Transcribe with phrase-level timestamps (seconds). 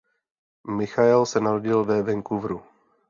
[0.65, 2.63] Michael se narodil ve Vancouveru.